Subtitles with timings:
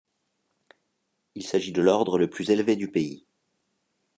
[1.35, 3.23] Il s'agit de l'ordre le plus élevé du pays.